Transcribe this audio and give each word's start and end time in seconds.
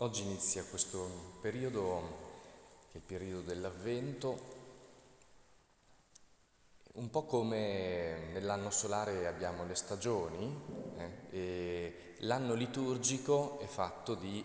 Oggi 0.00 0.24
inizia 0.24 0.62
questo 0.62 1.38
periodo, 1.40 2.02
il 2.92 3.00
periodo 3.00 3.40
dell'Avvento, 3.40 4.38
un 6.96 7.08
po' 7.08 7.24
come 7.24 8.28
nell'anno 8.30 8.68
solare 8.68 9.26
abbiamo 9.26 9.64
le 9.64 9.74
stagioni 9.74 10.60
eh, 10.98 11.10
e 11.30 12.14
l'anno 12.18 12.52
liturgico 12.52 13.58
è 13.60 13.64
fatto 13.64 14.14
di 14.14 14.44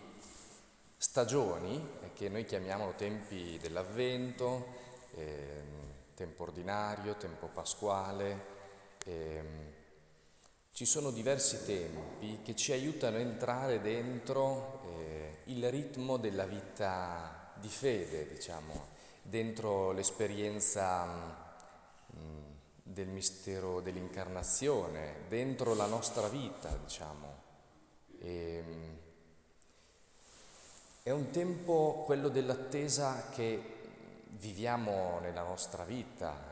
stagioni 0.96 1.86
eh, 2.00 2.12
che 2.14 2.30
noi 2.30 2.46
chiamiamo 2.46 2.94
tempi 2.96 3.58
dell'Avvento, 3.60 4.66
eh, 5.16 5.62
tempo 6.14 6.44
ordinario, 6.44 7.16
tempo 7.16 7.48
pasquale. 7.48 8.46
Ci 10.82 10.88
sono 10.88 11.12
diversi 11.12 11.64
tempi 11.64 12.40
che 12.42 12.56
ci 12.56 12.72
aiutano 12.72 13.16
a 13.16 13.20
entrare 13.20 13.80
dentro 13.80 14.80
eh, 14.98 15.38
il 15.44 15.70
ritmo 15.70 16.16
della 16.16 16.44
vita 16.44 17.52
di 17.54 17.68
fede, 17.68 18.26
diciamo, 18.26 18.88
dentro 19.22 19.92
l'esperienza 19.92 21.04
mh, 21.04 22.18
mm, 22.18 22.40
del 22.82 23.06
mistero 23.06 23.80
dell'incarnazione, 23.80 25.18
dentro 25.28 25.74
la 25.74 25.86
nostra 25.86 26.26
vita, 26.26 26.76
diciamo. 26.82 27.42
E, 28.18 28.64
mm, 28.66 28.94
è 31.04 31.10
un 31.10 31.30
tempo, 31.30 32.02
quello 32.04 32.28
dell'attesa, 32.28 33.28
che 33.30 33.62
viviamo 34.30 35.20
nella 35.20 35.44
nostra 35.44 35.84
vita, 35.84 36.51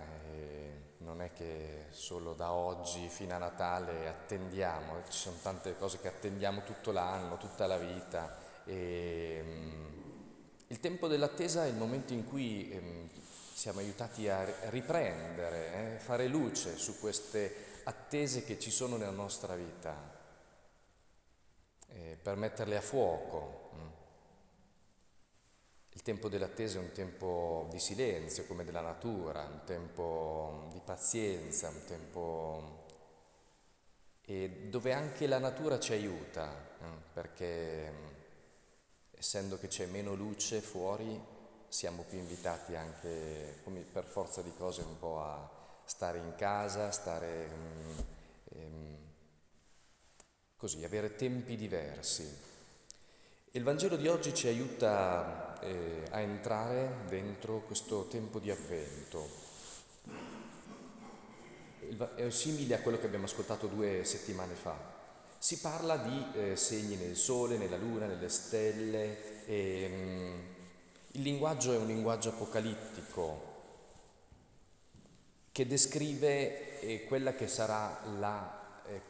non 1.10 1.22
è 1.22 1.32
che 1.32 1.86
solo 1.90 2.34
da 2.34 2.52
oggi 2.52 3.08
fino 3.08 3.34
a 3.34 3.38
Natale 3.38 4.06
attendiamo, 4.06 5.02
ci 5.08 5.18
sono 5.18 5.36
tante 5.42 5.76
cose 5.76 5.98
che 5.98 6.06
attendiamo 6.06 6.62
tutto 6.62 6.92
l'anno, 6.92 7.36
tutta 7.36 7.66
la 7.66 7.78
vita. 7.78 8.38
E, 8.64 9.40
um, 9.44 9.88
il 10.68 10.78
tempo 10.78 11.08
dell'attesa 11.08 11.64
è 11.64 11.68
il 11.68 11.74
momento 11.74 12.12
in 12.12 12.24
cui 12.24 12.70
um, 12.80 13.10
siamo 13.52 13.80
aiutati 13.80 14.28
a 14.28 14.68
riprendere, 14.68 15.96
eh, 15.96 15.98
fare 15.98 16.28
luce 16.28 16.78
su 16.78 17.00
queste 17.00 17.80
attese 17.82 18.44
che 18.44 18.60
ci 18.60 18.70
sono 18.70 18.96
nella 18.96 19.10
nostra 19.10 19.56
vita, 19.56 20.16
eh, 21.88 22.18
per 22.22 22.36
metterle 22.36 22.76
a 22.76 22.80
fuoco. 22.80 23.69
Il 25.92 26.02
tempo 26.02 26.28
dell'attesa 26.28 26.78
è 26.78 26.82
un 26.82 26.92
tempo 26.92 27.68
di 27.70 27.78
silenzio, 27.78 28.46
come 28.46 28.64
della 28.64 28.80
natura, 28.80 29.42
un 29.42 29.62
tempo 29.64 30.68
di 30.72 30.80
pazienza, 30.84 31.68
un 31.68 31.84
tempo 31.86 32.78
dove 34.68 34.92
anche 34.92 35.26
la 35.26 35.38
natura 35.38 35.80
ci 35.80 35.92
aiuta, 35.92 36.52
eh, 36.80 36.84
perché 37.12 37.92
essendo 39.10 39.58
che 39.58 39.66
c'è 39.66 39.86
meno 39.86 40.14
luce 40.14 40.60
fuori, 40.60 41.20
siamo 41.68 42.04
più 42.08 42.18
invitati 42.18 42.76
anche, 42.76 43.60
per 43.92 44.04
forza 44.04 44.40
di 44.40 44.52
cose, 44.56 44.82
un 44.82 44.98
po' 44.98 45.20
a 45.20 45.50
stare 45.84 46.18
in 46.18 46.34
casa, 46.36 46.92
stare 46.92 47.50
ehm, 48.50 48.96
così, 50.56 50.84
avere 50.84 51.16
tempi 51.16 51.56
diversi. 51.56 52.49
Il 53.52 53.64
Vangelo 53.64 53.96
di 53.96 54.06
oggi 54.06 54.32
ci 54.32 54.46
aiuta 54.46 55.58
eh, 55.60 56.04
a 56.10 56.20
entrare 56.20 56.98
dentro 57.08 57.62
questo 57.62 58.06
tempo 58.06 58.38
di 58.38 58.48
avvento. 58.48 59.28
È 62.14 62.30
simile 62.30 62.76
a 62.76 62.78
quello 62.78 63.00
che 63.00 63.06
abbiamo 63.06 63.24
ascoltato 63.24 63.66
due 63.66 64.04
settimane 64.04 64.54
fa. 64.54 64.78
Si 65.36 65.58
parla 65.58 65.96
di 65.96 66.26
eh, 66.34 66.54
segni 66.54 66.94
nel 66.94 67.16
sole, 67.16 67.58
nella 67.58 67.76
luna, 67.76 68.06
nelle 68.06 68.28
stelle. 68.28 69.44
E, 69.46 69.88
mm, 69.90 70.38
il 71.14 71.22
linguaggio 71.22 71.72
è 71.72 71.76
un 71.76 71.88
linguaggio 71.88 72.28
apocalittico 72.28 73.48
che 75.50 75.66
descrive 75.66 76.78
eh, 76.78 77.04
quella 77.04 77.34
che 77.34 77.48
sarà 77.48 78.00
la 78.16 78.59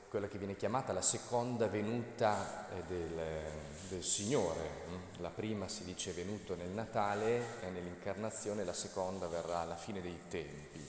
quella 0.08 0.28
che 0.28 0.38
viene 0.38 0.56
chiamata 0.56 0.92
la 0.92 1.02
seconda 1.02 1.66
venuta 1.68 2.68
eh, 2.70 2.82
del, 2.86 3.20
del, 3.88 4.02
Signore. 4.02 4.68
Mm? 4.88 5.22
La 5.22 5.30
prima 5.30 5.68
si 5.68 5.84
dice 5.84 6.10
è 6.10 6.14
venuto 6.14 6.54
nel 6.54 6.70
Natale 6.70 7.60
e 7.62 7.70
nell'incarnazione, 7.70 8.64
la 8.64 8.72
seconda 8.72 9.26
verrà 9.28 9.60
alla 9.60 9.76
fine 9.76 10.00
dei 10.00 10.19
tempi. 10.28 10.88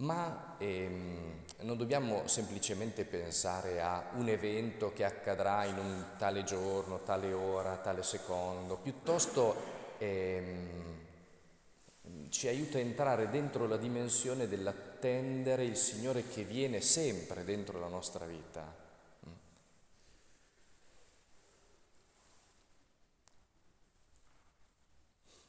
Ma 0.00 0.54
ehm, 0.58 1.44
non 1.60 1.76
dobbiamo 1.76 2.26
semplicemente 2.28 3.04
pensare 3.04 3.80
a 3.80 4.10
un 4.14 4.28
evento 4.28 4.92
che 4.92 5.04
accadrà 5.04 5.64
in 5.64 5.78
un 5.78 6.04
tale 6.18 6.44
giorno, 6.44 7.02
tale 7.02 7.32
ora, 7.32 7.76
tale 7.76 8.02
secondo, 8.02 8.76
piuttosto 8.76 9.56
ehm, 9.98 10.98
ci 12.30 12.48
aiuta 12.48 12.78
a 12.78 12.80
entrare 12.80 13.28
dentro 13.28 13.66
la 13.66 13.76
dimensione 13.76 14.46
dell'attendere 14.98 15.64
il 15.64 15.76
Signore 15.76 16.26
che 16.26 16.42
viene 16.42 16.80
sempre 16.80 17.44
dentro 17.44 17.78
la 17.78 17.86
nostra 17.86 18.26
vita. 18.26 18.86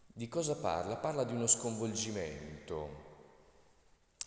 Di 0.06 0.28
cosa 0.28 0.56
parla? 0.56 0.98
Parla 0.98 1.24
di 1.24 1.34
uno 1.34 1.48
sconvolgimento. 1.48 3.08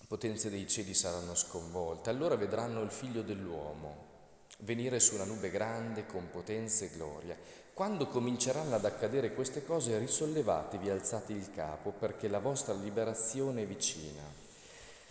Potenze 0.08 0.50
dei 0.50 0.66
cieli 0.68 0.94
saranno 0.94 1.34
sconvolte, 1.34 2.10
allora 2.10 2.34
vedranno 2.34 2.82
il 2.82 2.90
figlio 2.90 3.22
dell'uomo 3.22 4.10
venire 4.58 5.00
su 5.00 5.14
una 5.14 5.24
nube 5.24 5.50
grande 5.50 6.06
con 6.06 6.30
potenza 6.30 6.84
e 6.84 6.90
gloria. 6.90 7.36
Quando 7.74 8.06
cominceranno 8.06 8.74
ad 8.74 8.84
accadere 8.84 9.32
queste 9.32 9.64
cose, 9.64 9.98
risollevatevi, 9.98 10.90
alzate 10.90 11.32
il 11.32 11.50
capo, 11.50 11.90
perché 11.90 12.28
la 12.28 12.38
vostra 12.38 12.74
liberazione 12.74 13.62
è 13.62 13.66
vicina. 13.66 14.41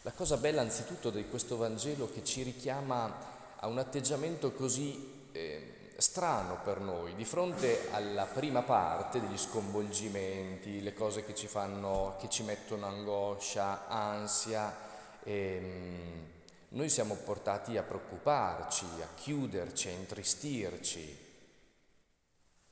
La 0.04 0.14
cosa 0.14 0.38
bella 0.38 0.62
anzitutto 0.62 1.12
di 1.12 1.28
questo 1.30 1.58
Vangelo 1.58 2.10
che 2.10 2.24
ci 2.24 2.42
richiama 2.42 3.54
a 3.58 3.68
un 3.68 3.78
atteggiamento 3.78 4.52
così 4.52 5.28
eh, 5.32 5.92
strano 5.98 6.58
per 6.64 6.80
noi, 6.80 7.14
di 7.14 7.24
fronte 7.24 7.88
alla 7.92 8.26
prima 8.26 8.64
parte 8.64 9.20
degli 9.20 9.38
sconvolgimenti, 9.38 10.82
le 10.82 10.96
cose 10.96 11.24
che 11.24 11.36
ci 11.36 11.46
fanno, 11.46 12.16
che 12.20 12.30
ci 12.30 12.42
mettono 12.42 12.88
angoscia, 12.88 13.88
ansia, 13.88 14.76
ehm, 15.22 16.28
noi 16.70 16.90
siamo 16.90 17.14
portati 17.18 17.78
a 17.78 17.84
preoccuparci, 17.84 18.86
a 19.04 19.08
chiuderci, 19.14 19.90
a 19.90 19.92
intristirci. 19.92 21.31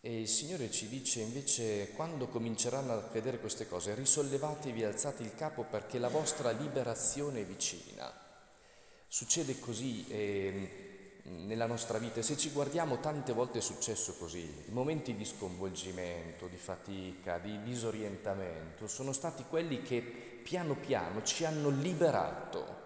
E 0.02 0.22
il 0.22 0.30
Signore 0.30 0.72
ci 0.72 0.88
dice 0.88 1.20
invece, 1.20 1.92
quando 1.92 2.28
cominceranno 2.28 2.94
a 2.94 2.98
accadere 2.98 3.40
queste 3.40 3.68
cose, 3.68 3.96
risollevatevi, 3.96 4.86
alzate 4.86 5.24
il 5.24 5.36
capo 5.36 5.64
perché 5.64 6.00
la 6.00 6.08
vostra 6.08 6.52
liberazione 6.52 7.42
è 7.42 7.46
vicina. 7.46 8.10
Succede 9.08 9.60
così 9.60 10.08
eh, 10.08 11.20
nella 11.24 11.66
nostra 11.66 11.98
vita, 11.98 12.22
se 12.22 12.38
ci 12.38 12.52
guardiamo 12.52 13.00
tante 13.00 13.34
volte 13.34 13.58
è 13.60 13.62
successo 13.62 14.16
così, 14.16 14.40
i 14.40 14.72
momenti 14.72 15.16
di 15.16 15.26
sconvolgimento, 15.26 16.48
di 16.48 16.56
fatica, 16.56 17.38
di 17.38 17.62
disorientamento 17.64 18.88
sono 18.88 19.12
stati 19.12 19.44
quelli 19.50 19.82
che 19.82 20.00
piano 20.00 20.76
piano 20.76 21.24
ci 21.24 21.44
hanno 21.44 21.70
liberato. 21.70 22.78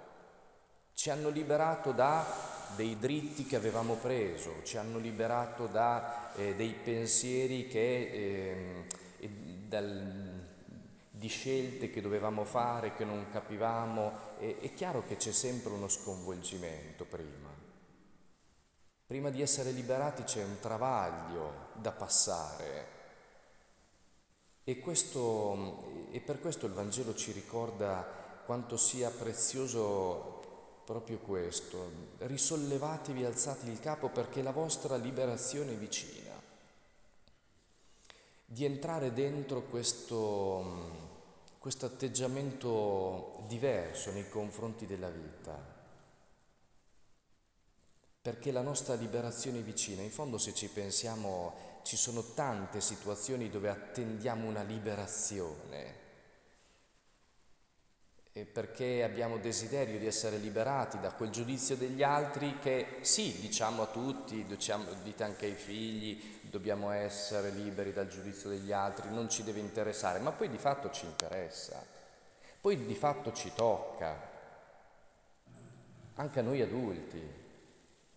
Ci 0.95 1.11
hanno 1.11 1.29
liberato 1.29 1.91
da 1.91 2.52
dei 2.75 2.97
dritti 2.97 3.45
che 3.45 3.55
avevamo 3.55 3.95
preso, 3.95 4.61
ci 4.63 4.77
hanno 4.77 4.97
liberato 4.97 5.67
da 5.67 6.33
eh, 6.35 6.55
dei 6.55 6.73
pensieri 6.73 7.67
che, 7.67 8.85
eh, 9.19 9.27
dal, 9.67 10.41
di 11.09 11.27
scelte 11.27 11.89
che 11.89 12.01
dovevamo 12.01 12.43
fare, 12.43 12.93
che 12.95 13.05
non 13.05 13.27
capivamo. 13.31 14.11
E, 14.39 14.59
è 14.59 14.73
chiaro 14.73 15.03
che 15.05 15.17
c'è 15.17 15.31
sempre 15.31 15.71
uno 15.71 15.87
sconvolgimento 15.87 17.05
prima. 17.05 17.51
Prima 19.05 19.29
di 19.29 19.41
essere 19.41 19.71
liberati 19.71 20.23
c'è 20.23 20.43
un 20.43 20.59
travaglio 20.59 21.69
da 21.73 21.91
passare. 21.91 22.87
E, 24.63 24.79
questo, 24.79 26.07
e 26.11 26.19
per 26.21 26.39
questo 26.39 26.65
il 26.65 26.73
Vangelo 26.73 27.13
ci 27.13 27.31
ricorda 27.31 28.21
quanto 28.45 28.77
sia 28.77 29.09
prezioso 29.09 30.42
proprio 30.85 31.17
questo, 31.19 31.91
risollevatevi, 32.19 33.23
alzate 33.23 33.69
il 33.69 33.79
capo 33.79 34.09
perché 34.09 34.41
la 34.41 34.51
vostra 34.51 34.95
liberazione 34.95 35.73
è 35.73 35.75
vicina. 35.75 36.31
Di 38.45 38.65
entrare 38.65 39.13
dentro 39.13 39.63
questo, 39.63 40.91
questo 41.57 41.85
atteggiamento 41.85 43.43
diverso 43.47 44.11
nei 44.11 44.29
confronti 44.29 44.85
della 44.85 45.09
vita, 45.09 45.71
perché 48.21 48.51
la 48.51 48.61
nostra 48.61 48.93
liberazione 48.93 49.59
è 49.59 49.63
vicina. 49.63 50.01
In 50.01 50.11
fondo 50.11 50.37
se 50.37 50.53
ci 50.53 50.67
pensiamo 50.67 51.71
ci 51.83 51.97
sono 51.97 52.23
tante 52.33 52.79
situazioni 52.79 53.49
dove 53.49 53.69
attendiamo 53.69 54.47
una 54.47 54.63
liberazione 54.63 56.02
perché 58.41 59.03
abbiamo 59.03 59.37
desiderio 59.37 59.99
di 59.99 60.07
essere 60.07 60.37
liberati 60.37 60.99
da 60.99 61.11
quel 61.11 61.29
giudizio 61.29 61.75
degli 61.75 62.01
altri 62.01 62.57
che 62.59 62.97
sì, 63.01 63.39
diciamo 63.39 63.83
a 63.83 63.87
tutti, 63.87 64.43
diciamo, 64.45 64.85
dite 65.03 65.23
anche 65.23 65.45
ai 65.45 65.53
figli, 65.53 66.39
dobbiamo 66.41 66.89
essere 66.89 67.51
liberi 67.51 67.93
dal 67.93 68.07
giudizio 68.07 68.49
degli 68.49 68.71
altri, 68.71 69.13
non 69.13 69.29
ci 69.29 69.43
deve 69.43 69.59
interessare, 69.59 70.17
ma 70.17 70.31
poi 70.31 70.49
di 70.49 70.57
fatto 70.57 70.89
ci 70.89 71.05
interessa, 71.05 71.85
poi 72.59 72.83
di 72.83 72.95
fatto 72.95 73.31
ci 73.33 73.51
tocca, 73.53 74.31
anche 76.15 76.39
a 76.39 76.43
noi 76.43 76.61
adulti, 76.61 77.21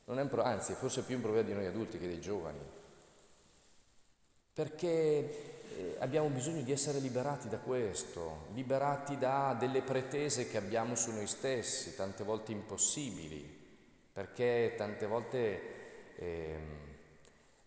pro- 0.05 0.43
anzi 0.43 0.73
forse 0.73 1.03
più 1.03 1.17
un 1.17 1.23
problema 1.23 1.47
di 1.47 1.53
noi 1.53 1.67
adulti 1.67 1.99
che 1.99 2.07
dei 2.07 2.21
giovani, 2.21 2.61
perché 4.55 5.56
abbiamo 5.99 6.29
bisogno 6.29 6.63
di 6.63 6.73
essere 6.73 6.99
liberati 6.99 7.49
da 7.49 7.59
questo, 7.59 8.47
liberati 8.55 9.19
da 9.19 9.57
delle 9.59 9.83
pretese 9.83 10.49
che 10.49 10.57
abbiamo 10.57 10.95
su 10.95 11.13
noi 11.13 11.27
stessi, 11.27 11.95
tante 11.95 12.25
volte 12.25 12.53
impossibili, 12.53 13.65
perché 14.13 14.75
tante 14.77 15.07
volte 15.07 16.15
eh, 16.17 16.59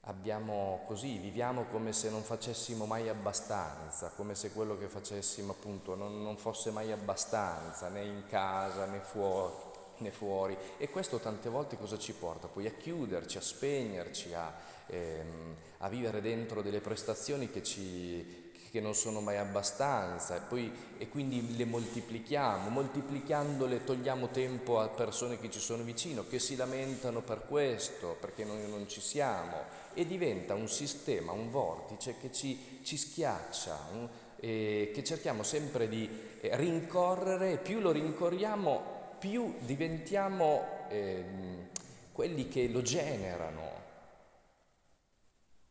abbiamo 0.01 0.81
così, 0.85 1.17
viviamo 1.17 1.65
come 1.65 1.93
se 1.93 2.09
non 2.09 2.23
facessimo 2.23 2.85
mai 2.85 3.09
abbastanza, 3.09 4.11
come 4.15 4.35
se 4.35 4.51
quello 4.51 4.77
che 4.77 4.87
facessimo 4.87 5.51
appunto 5.51 5.95
non, 5.95 6.21
non 6.21 6.37
fosse 6.37 6.71
mai 6.71 6.91
abbastanza, 6.91 7.89
né 7.89 8.03
in 8.03 8.23
casa 8.27 8.85
né 8.85 8.99
fuori, 8.99 9.53
né 9.99 10.11
fuori. 10.11 10.57
E 10.77 10.89
questo 10.89 11.19
tante 11.19 11.49
volte 11.49 11.77
cosa 11.77 11.97
ci 11.97 12.13
porta? 12.13 12.47
Poi 12.47 12.67
a 12.67 12.71
chiuderci, 12.71 13.37
a 13.37 13.41
spegnerci, 13.41 14.33
a 14.33 14.77
ehm, 14.89 15.55
a 15.79 15.89
vivere 15.89 16.21
dentro 16.21 16.61
delle 16.61 16.81
prestazioni 16.81 17.49
che, 17.49 17.63
ci, 17.63 18.51
che 18.69 18.81
non 18.81 18.93
sono 18.95 19.21
mai 19.21 19.37
abbastanza 19.37 20.35
e, 20.35 20.41
poi, 20.41 20.71
e 20.97 21.07
quindi 21.07 21.55
le 21.55 21.65
moltiplichiamo, 21.65 22.69
moltiplicandole 22.69 23.83
togliamo 23.83 24.27
tempo 24.29 24.79
a 24.79 24.89
persone 24.89 25.39
che 25.39 25.49
ci 25.49 25.59
sono 25.59 25.83
vicino, 25.83 26.27
che 26.27 26.39
si 26.39 26.55
lamentano 26.55 27.21
per 27.21 27.45
questo, 27.47 28.17
perché 28.19 28.43
noi 28.43 28.67
non 28.67 28.87
ci 28.89 29.01
siamo 29.01 29.77
e 29.93 30.05
diventa 30.05 30.53
un 30.53 30.67
sistema, 30.67 31.31
un 31.31 31.49
vortice 31.49 32.15
che 32.19 32.31
ci, 32.31 32.79
ci 32.83 32.97
schiaccia, 32.97 33.87
un, 33.93 34.09
eh, 34.41 34.91
che 34.93 35.03
cerchiamo 35.03 35.43
sempre 35.43 35.87
di 35.87 36.09
eh, 36.41 36.55
rincorrere 36.55 37.57
più 37.57 37.79
lo 37.79 37.91
rincorriamo 37.91 38.97
più 39.19 39.55
diventiamo 39.59 40.87
eh, 40.89 41.67
quelli 42.11 42.47
che 42.47 42.67
lo 42.67 42.81
generano, 42.81 43.77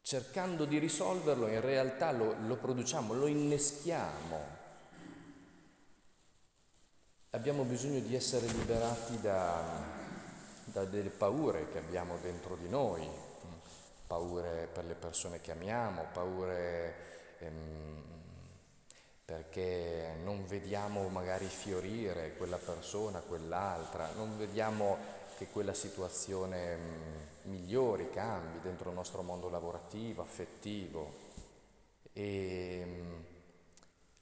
cercando 0.02 0.64
di 0.64 0.78
risolverlo, 0.78 1.48
in 1.48 1.60
realtà 1.60 2.12
lo, 2.12 2.34
lo 2.46 2.56
produciamo, 2.56 3.14
lo 3.14 3.26
inneschiamo. 3.26 4.56
Abbiamo 7.30 7.64
bisogno 7.64 8.00
di 8.00 8.14
essere 8.14 8.46
liberati 8.46 9.20
da, 9.20 9.62
da 10.64 10.84
delle 10.84 11.10
paure 11.10 11.70
che 11.70 11.78
abbiamo 11.78 12.16
dentro 12.22 12.56
di 12.56 12.68
noi, 12.68 13.06
paure 14.06 14.68
per 14.72 14.84
le 14.84 14.94
persone 14.94 15.40
che 15.40 15.52
amiamo, 15.52 16.06
paure 16.12 16.94
ehm, 17.40 18.02
perché 19.28 20.14
non 20.24 20.46
vediamo 20.46 21.06
magari 21.08 21.44
fiorire 21.44 22.32
quella 22.38 22.56
persona, 22.56 23.18
quell'altra, 23.20 24.08
non 24.16 24.38
vediamo 24.38 24.96
che 25.36 25.48
quella 25.48 25.74
situazione 25.74 26.76
mh, 26.76 27.50
migliori, 27.50 28.08
cambi 28.08 28.58
dentro 28.62 28.88
il 28.88 28.94
nostro 28.94 29.20
mondo 29.20 29.50
lavorativo, 29.50 30.22
affettivo. 30.22 31.12
E 32.14 32.82
mm, 32.86 33.14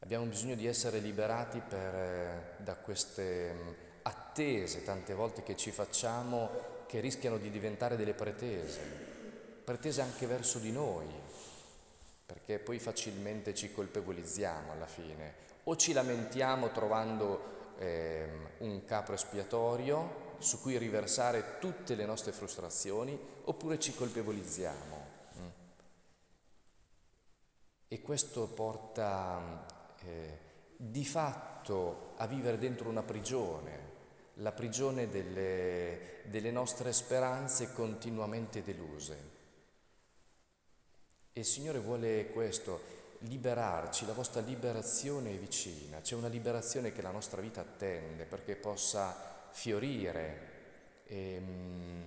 abbiamo 0.01 0.25
bisogno 0.25 0.57
di 0.57 0.67
essere 0.67 0.99
liberati 0.99 1.61
per, 1.61 1.95
eh, 1.95 2.55
da 2.57 2.75
queste 2.75 3.53
mm, 3.53 3.69
attese 4.03 4.83
tante 4.83 5.15
volte 5.15 5.45
che 5.45 5.55
ci 5.55 5.71
facciamo 5.71 6.51
che 6.87 6.99
rischiano 6.99 7.39
di 7.39 7.51
diventare 7.53 7.95
delle 7.95 8.15
pretese, 8.15 8.81
pretese 9.63 10.01
anche 10.01 10.27
verso 10.27 10.59
di 10.59 10.73
noi, 10.73 11.07
perché 12.27 12.59
poi 12.59 12.81
facilmente 12.81 13.55
ci 13.55 13.73
colpevolizziamo 13.73 14.73
alla 14.73 14.87
fine 14.87 15.45
o 15.65 15.77
ci 15.77 15.93
lamentiamo 15.93 16.71
trovando 16.73 17.55
eh, 17.79 18.29
un 18.59 18.85
capo 18.85 19.13
espiatorio 19.13 20.35
su 20.39 20.61
cui 20.61 20.77
riversare 20.77 21.59
tutte 21.61 21.95
le 21.95 22.05
nostre 22.05 22.33
frustrazioni 22.33 23.19
oppure 23.45 23.79
ci 23.79 23.95
colpevolizziamo. 23.95 25.07
Mm. 25.39 25.47
E 27.89 28.03
questo 28.03 28.49
porta 28.49 29.67
eh, 30.05 30.39
di 30.77 31.05
fatto 31.05 32.13
a 32.17 32.27
vivere 32.27 32.59
dentro 32.59 32.89
una 32.89 33.03
prigione, 33.03 33.95
la 34.35 34.53
prigione 34.53 35.09
delle, 35.09 36.23
delle 36.25 36.51
nostre 36.51 36.93
speranze 36.93 37.73
continuamente 37.73 38.63
deluse. 38.63 39.36
E 41.37 41.41
il 41.41 41.45
Signore 41.45 41.81
vuole 41.81 42.29
questo, 42.29 42.81
liberarci, 43.19 44.07
la 44.07 44.15
vostra 44.15 44.41
liberazione 44.41 45.35
è 45.35 45.37
vicina, 45.37 46.01
c'è 46.01 46.15
una 46.15 46.29
liberazione 46.29 46.95
che 46.95 47.03
la 47.03 47.11
nostra 47.11 47.43
vita 47.43 47.61
attende 47.61 48.25
perché 48.25 48.57
possa 48.57 49.45
fiorire 49.51 51.03
e, 51.05 51.35
ehm, 51.35 52.05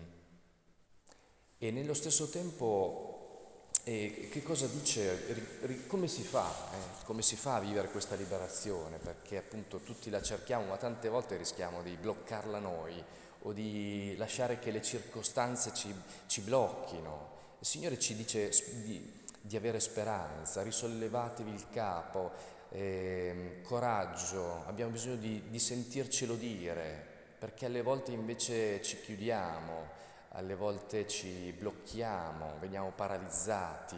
e 1.59 1.69
nello 1.69 1.93
stesso 1.93 2.29
tempo 2.29 3.67
eh, 3.83 4.29
che 4.31 4.41
cosa 4.41 4.65
dice, 4.65 5.85
come 5.85 6.07
si 6.07 6.23
fa, 6.23 6.51
eh, 6.71 7.03
come 7.05 7.21
si 7.21 7.35
fa 7.35 7.57
a 7.57 7.59
vivere 7.59 7.91
questa 7.91 8.15
liberazione? 8.15 8.97
Perché 8.97 9.37
appunto 9.37 9.77
tutti 9.81 10.09
la 10.09 10.23
cerchiamo, 10.23 10.65
ma 10.65 10.77
tante 10.77 11.07
volte 11.07 11.37
rischiamo 11.37 11.83
di 11.83 11.95
bloccarla 11.97 12.57
noi 12.57 12.99
o 13.43 13.53
di 13.53 14.15
lasciare 14.17 14.57
che 14.57 14.71
le 14.71 14.81
circostanze 14.81 15.71
ci, 15.75 15.93
ci 16.25 16.41
blocchino. 16.41 17.37
Il 17.61 17.67
Signore 17.67 17.99
ci 17.99 18.15
dice 18.15 18.51
di, 18.83 19.05
di 19.41 19.57
avere 19.57 19.81
speranza, 19.81 20.63
risollevatevi 20.63 21.51
il 21.51 21.69
capo, 21.69 22.31
eh, 22.69 23.59
coraggio, 23.63 24.63
abbiamo 24.65 24.91
bisogno 24.91 25.17
di, 25.17 25.43
di 25.49 25.59
sentircelo 25.59 26.35
dire, 26.35 27.05
perché 27.37 27.65
alle 27.65 27.81
volte 27.81 28.11
invece 28.11 28.81
ci 28.81 29.01
chiudiamo, 29.01 29.87
alle 30.29 30.55
volte 30.55 31.05
ci 31.05 31.51
blocchiamo, 31.51 32.59
veniamo 32.59 32.93
paralizzati. 32.95 33.97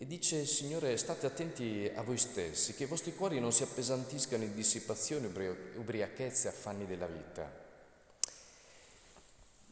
E 0.00 0.06
dice 0.06 0.38
il 0.38 0.48
Signore, 0.48 0.96
state 0.96 1.26
attenti 1.26 1.88
a 1.94 2.02
voi 2.02 2.18
stessi, 2.18 2.74
che 2.74 2.84
i 2.84 2.86
vostri 2.86 3.14
cuori 3.14 3.38
non 3.38 3.52
si 3.52 3.62
appesantiscano 3.62 4.42
in 4.42 4.54
dissipazione, 4.54 5.26
ubriachezze 5.76 6.48
affanni 6.48 6.86
della 6.86 7.06
vita. 7.06 7.66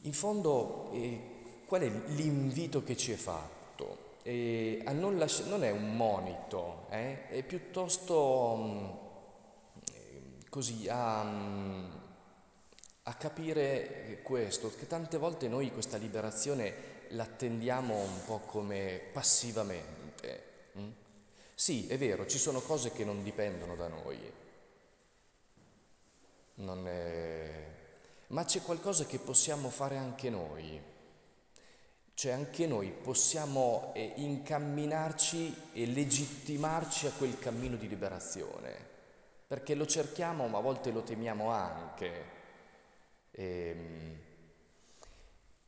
In 0.03 0.13
fondo, 0.13 0.91
eh, 0.93 1.36
qual 1.67 1.83
è 1.83 1.91
l'invito 2.15 2.83
che 2.83 2.97
ci 2.97 3.13
è 3.13 3.17
fatto? 3.17 4.05
Non, 4.25 5.19
lasci- 5.19 5.49
non, 5.49 5.63
è 5.63 5.71
un 5.71 5.97
monito, 5.97 6.87
eh? 6.91 7.29
è 7.29 7.43
piuttosto... 7.43 8.57
Mh, 8.57 9.07
così 10.57 10.89
a, 10.89 11.21
a 13.03 13.15
capire 13.15 14.21
questo, 14.23 14.75
che 14.75 14.87
tante 14.87 15.19
volte 15.19 15.49
noi 15.49 15.71
questa 15.71 15.99
liberazione 15.99 16.95
l'attendiamo 17.09 17.95
un 17.95 18.25
po' 18.25 18.39
come 18.39 19.03
passivamente. 19.13 20.45
Mm? 20.79 20.91
Sì, 21.55 21.87
è 21.89 21.99
vero, 21.99 22.27
ci 22.27 22.39
sono 22.39 22.61
cose 22.61 22.91
che 22.93 23.05
non 23.05 23.23
dipendono 23.23 23.77
da 23.77 23.89
noi, 23.89 24.19
è... 26.87 27.65
ma 28.29 28.45
c'è 28.47 28.63
qualcosa 28.63 29.05
che 29.05 29.19
possiamo 29.19 29.69
fare 29.69 29.99
anche 29.99 30.31
noi. 30.31 30.95
Cioè 32.17 32.33
anche 32.33 32.67
noi 32.67 32.89
possiamo 32.89 33.93
eh, 33.95 34.15
incamminarci 34.17 35.55
e 35.75 35.85
legittimarci 35.85 37.07
a 37.07 37.13
quel 37.13 37.39
cammino 37.39 37.77
di 37.77 37.89
liberazione 37.89 38.95
perché 39.47 39.75
lo 39.75 39.87
cerchiamo 39.87 40.49
ma 40.49 40.59
a 40.59 40.63
volte 40.63 40.91
lo 40.91 41.03
temiamo 41.03 41.51
anche. 41.51 42.25
E, 43.31 43.45
ehm, 43.45 44.19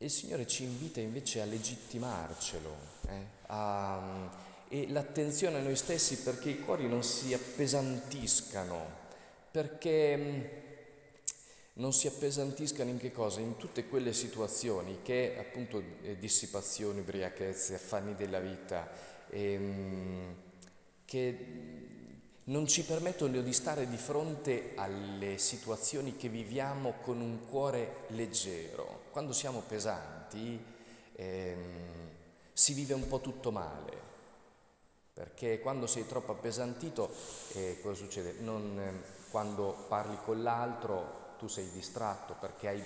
il 0.01 0.09
Signore 0.09 0.47
ci 0.47 0.63
invita 0.63 1.01
invece 1.01 1.41
a 1.41 1.45
legittimarcelo, 1.45 2.77
eh? 3.09 3.25
a, 3.47 4.29
e 4.69 4.87
l'attenzione 4.89 5.57
a 5.57 5.61
noi 5.61 5.75
stessi 5.75 6.21
perché 6.21 6.49
i 6.49 6.59
cuori 6.61 6.87
non 6.87 7.03
si 7.03 7.33
appesantiscano, 7.33 8.85
perché 9.51 10.17
mm, 10.17 10.68
non 11.79 11.93
si 11.93 12.07
appesantiscano 12.07 12.89
in 12.89 12.97
che 12.97 13.11
cosa? 13.11 13.39
In 13.39 13.57
tutte 13.57 13.87
quelle 13.87 14.13
situazioni 14.13 14.99
che 15.01 15.35
appunto 15.39 15.81
eh, 16.03 16.17
dissipazioni, 16.17 16.99
ubriachezze, 16.99 17.75
affanni 17.75 18.15
della 18.15 18.39
vita, 18.39 18.89
ehm, 19.29 20.35
che 21.05 21.45
non 22.45 22.67
ci 22.67 22.83
permettono 22.83 23.41
di 23.41 23.53
stare 23.53 23.87
di 23.87 23.97
fronte 23.97 24.73
alle 24.75 25.37
situazioni 25.37 26.17
che 26.17 26.27
viviamo 26.27 26.95
con 27.01 27.21
un 27.21 27.47
cuore 27.47 28.05
leggero. 28.07 29.03
Quando 29.11 29.31
siamo 29.31 29.63
pesanti 29.65 30.61
ehm, 31.13 32.09
si 32.51 32.73
vive 32.73 32.93
un 32.93 33.07
po' 33.07 33.21
tutto 33.21 33.51
male, 33.51 34.07
perché 35.13 35.61
quando 35.61 35.87
sei 35.87 36.05
troppo 36.05 36.33
appesantito, 36.33 37.09
eh, 37.53 37.79
cosa 37.81 37.95
succede? 37.95 38.35
Non, 38.39 38.77
eh, 38.79 39.17
quando 39.31 39.85
parli 39.87 40.17
con 40.25 40.43
l'altro 40.43 41.18
tu 41.39 41.47
sei 41.47 41.71
distratto 41.71 42.35
perché 42.37 42.67
hai 42.67 42.83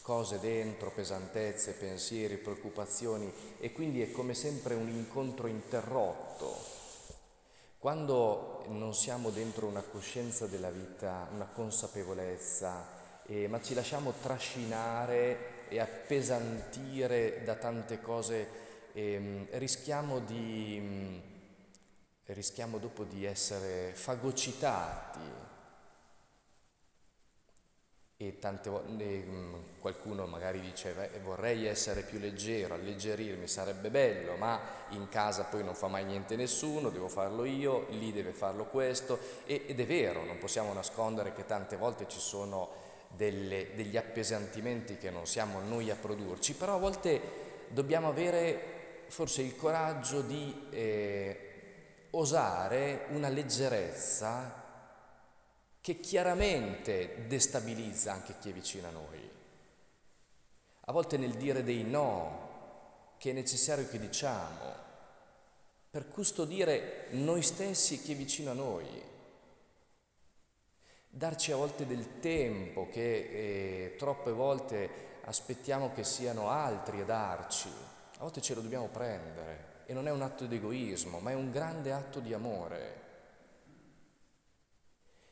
cose 0.00 0.38
dentro, 0.38 0.92
pesantezze, 0.92 1.72
pensieri, 1.72 2.36
preoccupazioni 2.36 3.30
e 3.58 3.72
quindi 3.72 4.02
è 4.02 4.12
come 4.12 4.34
sempre 4.34 4.74
un 4.74 4.88
incontro 4.88 5.48
interrotto. 5.48 6.56
Quando 7.76 8.64
non 8.68 8.94
siamo 8.94 9.30
dentro 9.30 9.66
una 9.66 9.82
coscienza 9.82 10.46
della 10.46 10.70
vita, 10.70 11.28
una 11.32 11.46
consapevolezza, 11.46 12.86
eh, 13.26 13.48
ma 13.48 13.60
ci 13.60 13.74
lasciamo 13.74 14.12
trascinare 14.22 15.66
e 15.68 15.80
appesantire 15.80 17.42
da 17.42 17.56
tante 17.56 18.00
cose, 18.00 18.48
eh, 18.92 19.48
rischiamo, 19.54 20.20
di, 20.20 21.20
rischiamo 22.26 22.78
dopo 22.78 23.02
di 23.02 23.24
essere 23.24 23.92
fagocitati 23.92 25.55
e 28.18 28.38
tante 28.38 28.70
volte 28.70 29.04
mm, 29.04 29.54
qualcuno 29.78 30.24
magari 30.24 30.60
dice 30.60 30.94
vorrei 31.22 31.66
essere 31.66 32.00
più 32.00 32.18
leggero, 32.18 32.72
alleggerirmi 32.74 33.46
sarebbe 33.46 33.90
bello, 33.90 34.36
ma 34.36 34.58
in 34.90 35.08
casa 35.08 35.44
poi 35.44 35.62
non 35.62 35.74
fa 35.74 35.88
mai 35.88 36.04
niente 36.04 36.34
nessuno, 36.34 36.88
devo 36.88 37.08
farlo 37.08 37.44
io, 37.44 37.86
lì 37.90 38.12
deve 38.12 38.32
farlo 38.32 38.64
questo. 38.64 39.18
Ed 39.44 39.78
è 39.78 39.86
vero, 39.86 40.24
non 40.24 40.38
possiamo 40.38 40.72
nascondere 40.72 41.34
che 41.34 41.44
tante 41.44 41.76
volte 41.76 42.08
ci 42.08 42.18
sono 42.18 42.84
delle, 43.08 43.74
degli 43.74 43.98
appesantimenti 43.98 44.96
che 44.96 45.10
non 45.10 45.26
siamo 45.26 45.60
noi 45.60 45.90
a 45.90 45.96
produrci, 45.96 46.54
però 46.54 46.76
a 46.76 46.78
volte 46.78 47.20
dobbiamo 47.68 48.08
avere 48.08 49.04
forse 49.08 49.42
il 49.42 49.56
coraggio 49.56 50.22
di 50.22 50.68
eh, 50.70 51.40
osare 52.10 53.04
una 53.10 53.28
leggerezza 53.28 54.64
che 55.86 56.00
chiaramente 56.00 57.28
destabilizza 57.28 58.12
anche 58.12 58.34
chi 58.40 58.50
è 58.50 58.52
vicino 58.52 58.88
a 58.88 58.90
noi. 58.90 59.30
A 60.80 60.90
volte 60.90 61.16
nel 61.16 61.34
dire 61.34 61.62
dei 61.62 61.84
no, 61.84 63.14
che 63.18 63.30
è 63.30 63.32
necessario 63.32 63.86
che 63.86 64.00
diciamo, 64.00 64.74
per 65.88 66.08
custodire 66.08 67.06
noi 67.10 67.40
stessi 67.40 67.94
e 67.94 68.02
chi 68.02 68.14
è 68.14 68.16
vicino 68.16 68.50
a 68.50 68.54
noi. 68.54 68.84
Darci 71.08 71.52
a 71.52 71.56
volte 71.56 71.86
del 71.86 72.18
tempo 72.18 72.88
che 72.88 73.92
eh, 73.92 73.94
troppe 73.96 74.32
volte 74.32 74.90
aspettiamo 75.22 75.92
che 75.92 76.02
siano 76.02 76.50
altri 76.50 77.02
a 77.02 77.04
darci, 77.04 77.68
a 77.68 78.22
volte 78.22 78.40
ce 78.40 78.56
lo 78.56 78.60
dobbiamo 78.60 78.88
prendere 78.88 79.84
e 79.86 79.92
non 79.92 80.08
è 80.08 80.10
un 80.10 80.22
atto 80.22 80.46
di 80.46 80.56
egoismo, 80.56 81.20
ma 81.20 81.30
è 81.30 81.34
un 81.34 81.52
grande 81.52 81.92
atto 81.92 82.18
di 82.18 82.34
amore. 82.34 83.05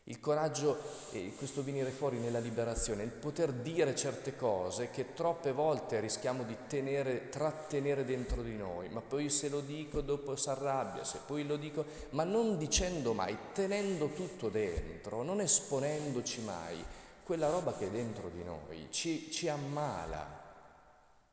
Il 0.07 0.21
coraggio, 0.21 0.79
e 1.13 1.33
questo 1.35 1.65
venire 1.65 1.89
fuori 1.89 2.19
nella 2.19 2.39
liberazione, 2.39 3.05
il 3.05 3.11
poter 3.11 3.53
dire 3.53 3.95
certe 3.95 4.37
cose 4.37 4.91
che 4.91 5.15
troppe 5.15 5.51
volte 5.51 5.99
rischiamo 5.99 6.43
di 6.43 6.55
tenere, 6.67 7.31
trattenere 7.31 8.05
dentro 8.05 8.43
di 8.43 8.55
noi, 8.55 8.91
ma 8.91 9.01
poi 9.01 9.31
se 9.31 9.49
lo 9.49 9.61
dico 9.61 10.03
dopo 10.03 10.37
si 10.37 10.51
arrabbia, 10.51 11.05
se 11.05 11.21
poi 11.25 11.47
lo 11.47 11.57
dico, 11.57 11.87
ma 12.11 12.23
non 12.23 12.59
dicendo 12.59 13.15
mai, 13.15 13.35
tenendo 13.55 14.09
tutto 14.09 14.51
dentro, 14.51 15.23
non 15.23 15.41
esponendoci 15.41 16.43
mai, 16.43 16.85
quella 17.25 17.49
roba 17.49 17.75
che 17.75 17.87
è 17.87 17.91
dentro 17.91 18.29
di 18.29 18.45
noi 18.45 18.89
ci, 18.91 19.31
ci 19.31 19.49
ammala, 19.49 20.43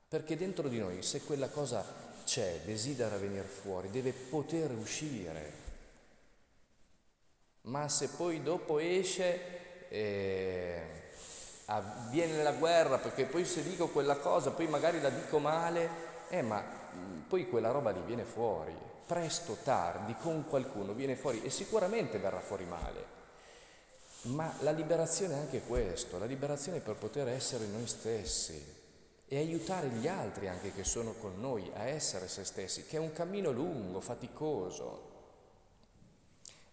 perché 0.07 0.37
dentro 0.37 0.69
di 0.69 0.79
noi 0.79 1.03
se 1.03 1.23
quella 1.23 1.49
cosa 1.49 1.83
c'è, 2.23 2.61
desidera 2.63 3.17
venire 3.17 3.43
fuori, 3.43 3.89
deve 3.89 4.13
poter 4.13 4.71
uscire 4.71 5.70
ma 7.63 7.87
se 7.87 8.09
poi 8.09 8.41
dopo 8.41 8.79
esce 8.79 9.87
eh, 9.89 10.83
avviene 11.65 12.41
la 12.41 12.53
guerra 12.53 12.97
perché 12.97 13.25
poi 13.25 13.45
se 13.45 13.63
dico 13.63 13.89
quella 13.89 14.17
cosa 14.17 14.51
poi 14.51 14.67
magari 14.67 15.01
la 15.01 15.09
dico 15.09 15.37
male, 15.39 15.89
eh 16.29 16.41
ma 16.41 16.63
mm, 16.95 17.19
poi 17.27 17.47
quella 17.47 17.71
roba 17.71 17.91
lì 17.91 18.01
viene 18.05 18.23
fuori, 18.23 18.75
presto 19.05 19.53
o 19.53 19.57
tardi 19.63 20.15
con 20.21 20.45
qualcuno 20.47 20.93
viene 20.93 21.15
fuori 21.15 21.43
e 21.43 21.49
sicuramente 21.49 22.17
verrà 22.17 22.39
fuori 22.39 22.65
male. 22.65 23.19
Ma 24.23 24.53
la 24.59 24.71
liberazione 24.71 25.33
è 25.33 25.37
anche 25.39 25.61
questo, 25.61 26.19
la 26.19 26.25
liberazione 26.25 26.79
per 26.79 26.95
poter 26.95 27.27
essere 27.27 27.65
noi 27.65 27.87
stessi 27.87 28.79
e 29.27 29.37
aiutare 29.37 29.87
gli 29.87 30.07
altri 30.07 30.47
anche 30.47 30.73
che 30.73 30.83
sono 30.83 31.13
con 31.13 31.39
noi 31.39 31.71
a 31.75 31.85
essere 31.85 32.27
se 32.27 32.43
stessi, 32.43 32.85
che 32.85 32.97
è 32.97 32.99
un 32.99 33.13
cammino 33.13 33.49
lungo, 33.49 33.99
faticoso, 33.99 35.10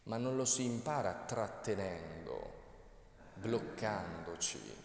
ma 0.08 0.16
non 0.16 0.36
lo 0.36 0.44
si 0.44 0.64
impara 0.64 1.12
trattenendo, 1.26 2.52
bloccandoci. 3.34 4.76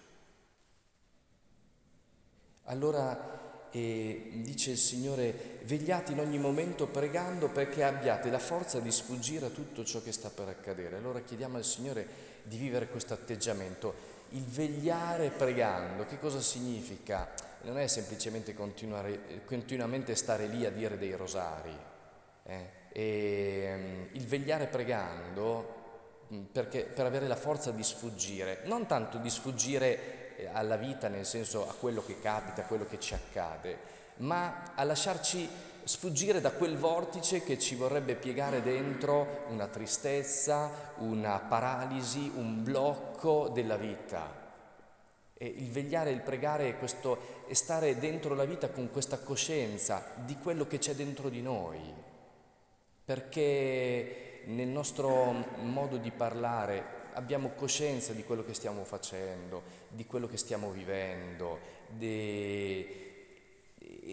Allora 2.65 3.67
eh, 3.71 4.31
dice 4.43 4.71
il 4.71 4.77
Signore, 4.77 5.59
vegliate 5.63 6.11
in 6.11 6.19
ogni 6.19 6.37
momento 6.37 6.87
pregando 6.87 7.47
perché 7.47 7.83
abbiate 7.83 8.29
la 8.29 8.39
forza 8.39 8.79
di 8.79 8.91
sfuggire 8.91 9.45
a 9.45 9.49
tutto 9.49 9.85
ciò 9.85 10.01
che 10.01 10.11
sta 10.11 10.29
per 10.29 10.49
accadere. 10.49 10.97
Allora 10.97 11.21
chiediamo 11.21 11.57
al 11.57 11.65
Signore 11.65 12.05
di 12.43 12.57
vivere 12.57 12.89
questo 12.89 13.13
atteggiamento. 13.13 14.11
Il 14.31 14.43
vegliare 14.43 15.29
pregando, 15.29 16.05
che 16.05 16.19
cosa 16.19 16.41
significa? 16.41 17.31
Non 17.61 17.77
è 17.77 17.87
semplicemente 17.87 18.53
continuamente 18.53 20.15
stare 20.15 20.47
lì 20.47 20.65
a 20.65 20.71
dire 20.71 20.97
dei 20.97 21.15
rosari. 21.15 21.77
Eh? 22.43 22.81
E, 22.93 23.63
ehm, 23.65 24.07
il 24.11 24.25
vegliare 24.27 24.67
pregando 24.67 25.81
perché, 26.51 26.83
per 26.83 27.05
avere 27.05 27.27
la 27.27 27.35
forza 27.35 27.71
di 27.71 27.83
sfuggire, 27.83 28.61
non 28.65 28.85
tanto 28.87 29.17
di 29.17 29.29
sfuggire 29.29 30.35
eh, 30.37 30.49
alla 30.51 30.77
vita 30.77 31.07
nel 31.07 31.25
senso 31.25 31.67
a 31.67 31.73
quello 31.73 32.03
che 32.03 32.19
capita, 32.19 32.61
a 32.61 32.65
quello 32.65 32.85
che 32.85 32.99
ci 32.99 33.13
accade, 33.13 33.77
ma 34.17 34.73
a 34.75 34.83
lasciarci 34.83 35.71
sfuggire 35.83 36.39
da 36.39 36.51
quel 36.51 36.77
vortice 36.77 37.43
che 37.43 37.59
ci 37.59 37.75
vorrebbe 37.75 38.15
piegare 38.15 38.61
dentro 38.61 39.45
una 39.49 39.67
tristezza, 39.67 40.93
una 40.99 41.39
paralisi, 41.39 42.31
un 42.35 42.63
blocco 42.63 43.49
della 43.49 43.75
vita. 43.75 44.41
E 45.33 45.45
il 45.45 45.71
vegliare, 45.71 46.11
il 46.11 46.21
pregare 46.21 46.69
è, 46.69 46.77
questo, 46.77 47.43
è 47.47 47.53
stare 47.53 47.97
dentro 47.97 48.33
la 48.33 48.45
vita 48.45 48.69
con 48.69 48.89
questa 48.91 49.19
coscienza 49.19 50.05
di 50.23 50.37
quello 50.37 50.65
che 50.67 50.77
c'è 50.77 50.93
dentro 50.93 51.27
di 51.27 51.41
noi, 51.41 51.81
perché 53.05 54.41
nel 54.45 54.67
nostro 54.67 55.31
modo 55.61 55.97
di 55.97 56.11
parlare 56.11 57.01
abbiamo 57.13 57.51
coscienza 57.55 58.13
di 58.13 58.23
quello 58.23 58.43
che 58.43 58.53
stiamo 58.53 58.83
facendo, 58.83 59.63
di 59.89 60.05
quello 60.05 60.27
che 60.27 60.37
stiamo 60.37 60.71
vivendo. 60.71 61.59
De... 61.89 62.99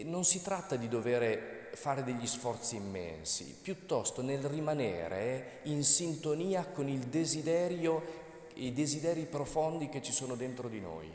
Non 0.04 0.24
si 0.24 0.42
tratta 0.42 0.76
di 0.76 0.88
dover 0.88 1.70
fare 1.72 2.04
degli 2.04 2.26
sforzi 2.26 2.76
immensi, 2.76 3.44
piuttosto 3.60 4.22
nel 4.22 4.42
rimanere 4.42 5.60
in 5.64 5.84
sintonia 5.84 6.64
con 6.66 6.88
il 6.88 7.00
desiderio, 7.00 8.18
i 8.54 8.72
desideri 8.72 9.24
profondi 9.24 9.88
che 9.88 10.02
ci 10.02 10.12
sono 10.12 10.34
dentro 10.34 10.68
di 10.68 10.80
noi. 10.80 11.10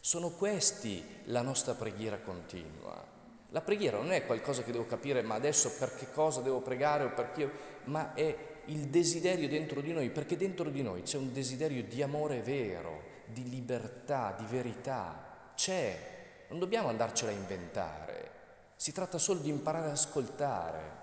Sono 0.00 0.30
questi 0.30 1.02
la 1.24 1.42
nostra 1.42 1.74
preghiera 1.74 2.18
continua. 2.18 3.12
La 3.48 3.60
preghiera 3.60 3.98
non 3.98 4.12
è 4.12 4.26
qualcosa 4.26 4.62
che 4.62 4.72
devo 4.72 4.86
capire, 4.86 5.22
ma 5.22 5.34
adesso 5.34 5.70
per 5.72 5.94
che 5.94 6.10
cosa 6.10 6.40
devo 6.40 6.60
pregare 6.60 7.04
o 7.04 7.10
perché, 7.10 7.50
ma 7.84 8.14
è 8.14 8.36
il 8.66 8.88
desiderio 8.88 9.48
dentro 9.48 9.80
di 9.80 9.92
noi, 9.92 10.10
perché 10.10 10.36
dentro 10.36 10.70
di 10.70 10.82
noi 10.82 11.02
c'è 11.02 11.18
un 11.18 11.32
desiderio 11.32 11.82
di 11.84 12.02
amore 12.02 12.40
vero, 12.40 13.02
di 13.26 13.48
libertà, 13.48 14.34
di 14.36 14.44
verità. 14.46 15.52
C'è, 15.54 16.46
non 16.48 16.58
dobbiamo 16.58 16.88
andarcela 16.88 17.30
a 17.30 17.34
inventare, 17.34 18.30
si 18.76 18.92
tratta 18.92 19.18
solo 19.18 19.40
di 19.40 19.50
imparare 19.50 19.86
ad 19.86 19.92
ascoltare. 19.92 21.02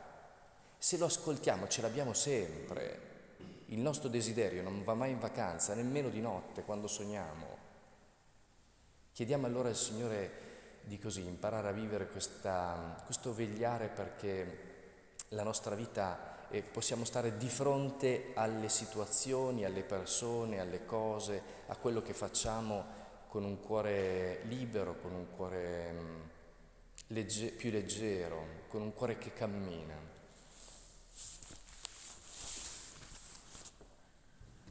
Se 0.78 0.98
lo 0.98 1.06
ascoltiamo 1.06 1.68
ce 1.68 1.82
l'abbiamo 1.82 2.14
sempre. 2.14 3.10
Il 3.68 3.80
nostro 3.80 4.10
desiderio 4.10 4.62
non 4.62 4.84
va 4.84 4.94
mai 4.94 5.12
in 5.12 5.20
vacanza, 5.20 5.74
nemmeno 5.74 6.10
di 6.10 6.20
notte, 6.20 6.64
quando 6.64 6.88
sogniamo. 6.88 7.58
Chiediamo 9.14 9.46
allora 9.46 9.70
al 9.70 9.76
Signore 9.76 10.51
di 10.84 11.00
così 11.00 11.26
imparare 11.26 11.70
a 11.70 11.72
vivere 11.72 12.08
questa, 12.08 13.02
questo 13.06 13.34
vegliare 13.34 13.88
perché 13.88 14.70
la 15.30 15.44
nostra 15.44 15.76
vita 15.76 16.48
eh, 16.50 16.62
possiamo 16.62 17.06
stare 17.06 17.38
di 17.38 17.48
fronte 17.48 18.32
alle 18.36 18.70
situazioni, 18.70 19.64
alle 19.64 19.84
persone, 19.84 20.60
alle 20.60 20.86
cose, 20.86 21.42
a 21.68 21.76
quello 21.76 22.02
che 22.02 22.14
facciamo 22.14 23.00
con 23.28 23.46
un 23.46 23.62
cuore 23.62 24.42
libero, 24.44 24.98
con 25.00 25.14
un 25.14 25.28
cuore 25.36 25.92
mh, 25.92 26.30
legge, 27.08 27.48
più 27.48 27.72
leggero, 27.72 28.46
con 28.68 28.82
un 28.82 28.94
cuore 28.94 29.18
che 29.18 29.34
cammina. 29.34 29.96